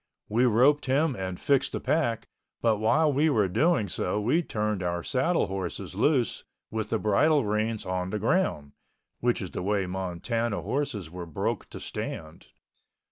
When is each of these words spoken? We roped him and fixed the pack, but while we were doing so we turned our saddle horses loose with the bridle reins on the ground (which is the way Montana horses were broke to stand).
We 0.29 0.45
roped 0.45 0.87
him 0.87 1.15
and 1.15 1.39
fixed 1.39 1.73
the 1.73 1.79
pack, 1.79 2.25
but 2.59 2.77
while 2.77 3.13
we 3.13 3.29
were 3.29 3.47
doing 3.47 3.87
so 3.87 4.19
we 4.19 4.41
turned 4.41 4.81
our 4.81 5.03
saddle 5.03 5.45
horses 5.45 5.93
loose 5.93 6.43
with 6.71 6.89
the 6.89 6.97
bridle 6.97 7.45
reins 7.45 7.85
on 7.85 8.09
the 8.09 8.17
ground 8.17 8.71
(which 9.19 9.43
is 9.43 9.51
the 9.51 9.61
way 9.61 9.85
Montana 9.85 10.63
horses 10.63 11.11
were 11.11 11.27
broke 11.27 11.69
to 11.69 11.79
stand). 11.79 12.47